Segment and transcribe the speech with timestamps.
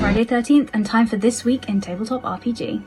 [0.00, 2.82] Friday 13th and time for this week in Tabletop RPG.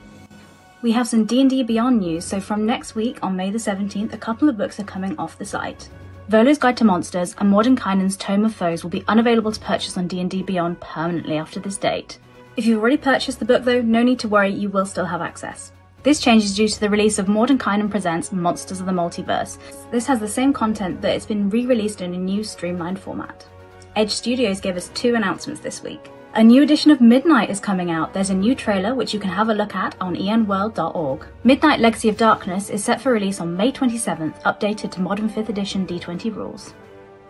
[0.81, 4.17] We have some D&D Beyond news, so from next week on May the 17th, a
[4.17, 5.89] couple of books are coming off the site.
[6.27, 10.07] Volo's Guide to Monsters and Mordenkainen's Tome of Foes will be unavailable to purchase on
[10.07, 12.17] D&D Beyond permanently after this date.
[12.57, 15.21] If you've already purchased the book though, no need to worry, you will still have
[15.21, 15.71] access.
[16.01, 19.59] This change is due to the release of Mordenkainen Presents Monsters of the Multiverse.
[19.91, 23.45] This has the same content, but it's been re-released in a new streamlined format.
[23.95, 26.09] Edge Studios gave us two announcements this week.
[26.35, 28.11] A new edition of Midnight is coming out.
[28.11, 31.27] There's a new trailer which you can have a look at on enworld.org.
[31.43, 35.49] Midnight Legacy of Darkness is set for release on May 27th, updated to modern 5th
[35.49, 36.73] edition D20 rules.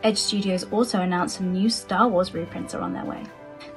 [0.03, 3.21] Edge Studios also announced some new Star Wars reprints are on their way.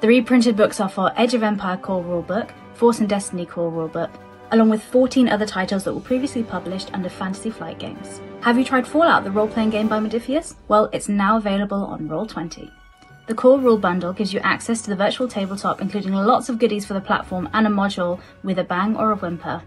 [0.00, 4.12] The reprinted books are for Edge of Empire Core Rulebook, Force and Destiny Core Rulebook,
[4.52, 8.20] along with 14 other titles that were previously published under Fantasy Flight Games.
[8.42, 10.54] Have you tried Fallout, the role playing game by Modiphius?
[10.68, 12.70] Well, it's now available on Roll20.
[13.26, 16.86] The core rule bundle gives you access to the virtual tabletop, including lots of goodies
[16.86, 19.62] for the platform and a module with a bang or a whimper.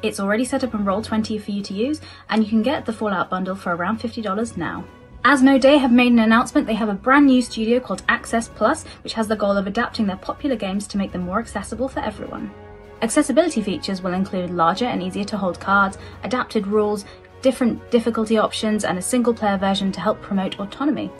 [0.00, 2.92] It's already set up on Roll20 for you to use, and you can get the
[2.92, 4.84] Fallout bundle for around $50 now.
[5.24, 8.48] As Asmodee Day have made an announcement they have a brand new studio called Access
[8.48, 11.88] Plus, which has the goal of adapting their popular games to make them more accessible
[11.88, 12.50] for everyone.
[13.02, 17.04] Accessibility features will include larger and easier to hold cards, adapted rules,
[17.42, 21.10] different difficulty options, and a single player version to help promote autonomy.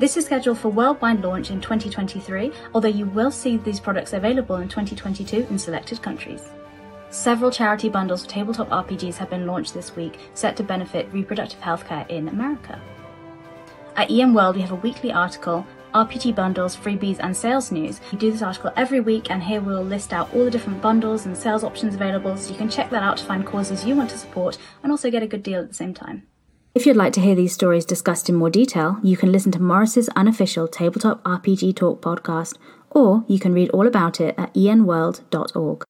[0.00, 4.56] This is scheduled for worldwide launch in 2023, although you will see these products available
[4.56, 6.48] in 2022 in selected countries.
[7.10, 11.60] Several charity bundles for tabletop RPGs have been launched this week, set to benefit reproductive
[11.60, 12.80] healthcare in America.
[13.94, 18.00] At EN World, we have a weekly article, RPG bundles, freebies, and sales news.
[18.10, 21.26] We do this article every week, and here we'll list out all the different bundles
[21.26, 24.08] and sales options available, so you can check that out to find causes you want
[24.08, 26.22] to support and also get a good deal at the same time.
[26.72, 29.62] If you'd like to hear these stories discussed in more detail, you can listen to
[29.62, 32.58] Morrus's unofficial Tabletop RPG Talk podcast,
[32.90, 35.84] or you can read all about it at enworld.org.